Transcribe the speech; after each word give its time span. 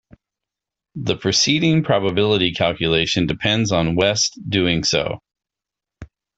The 0.95 1.15
preceding 1.15 1.83
probability 1.83 2.53
calculation 2.55 3.27
depends 3.27 3.71
on 3.71 3.93
West 3.95 4.33
doing 4.49 4.83
so. 4.83 5.19